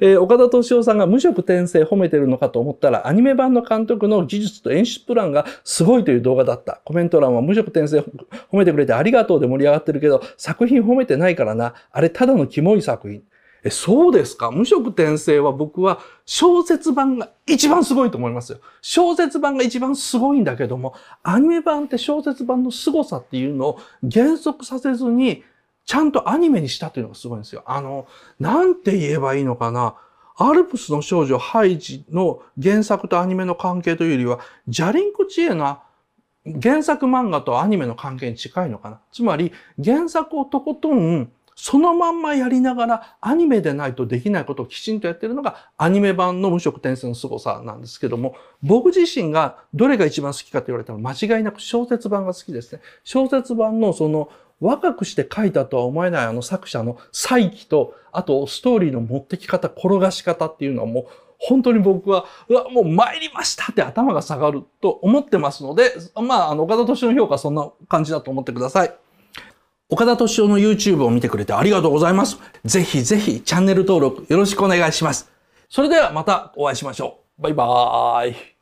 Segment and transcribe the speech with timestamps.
[0.00, 6.80] えー、岡田敏夫さんが無色転生褒めてるのかと思ったら、アニメ版の監督の技術と演出プランがすごいという動画だった。
[6.84, 11.74] コメント欄は無色転生褒めてくれてありがとうで盛り上がってるけど、作品褒めてないからな。
[11.90, 13.22] あれただのキモい作品。
[13.66, 14.50] え、そうですか？
[14.50, 18.58] 無色転生は僕は小説版が一番すごいと思いますよ。
[18.82, 25.44] 小説版が一番すごいんだけども、アニメ版って小説版の凄さっていうのを減速させずに、
[25.84, 27.62] ちゃんとアニメにしたというのがすごいんですよ。
[27.66, 28.06] あの、
[28.40, 29.96] なんて言えばいいのかな。
[30.36, 35.82] アルプスの少女ハイジの原作とアニメの関係というよりは、ジャリンクチエナ
[36.62, 39.00] 原作漫画とアニメの関係に近いのかな。
[39.12, 39.52] つまり、
[39.82, 52.82] 原作をとことんそのまんまやりながらアニメでないとできないことをきちんとやってるのがアニメ版の無色転生の凄さなんですけども、僕自身がどれが一番好きかと言われたら間違いなく小説版が好きですね。
[53.04, 54.28] 小説版のその
[54.64, 61.06] 若くして書いたとは思えないあの作者の再起と、あとストーリーの持ってき方、転がし方っていうのはもう
[61.38, 68.94] 本当に僕は、うわ、もう参りましたって頭が下がると思ってますので、まあ、あの、岡田敏夫の評価はそんな感じだと思ってください。
[69.90, 72.38] 岡田敏夫の YouTube を見てくれてありがとうございます。
[72.64, 75.30] ぜひぜひチャンネル登録よろしくお願いします。
[75.68, 77.42] それではまたお会いしましょう。
[77.42, 78.53] バイバーイ。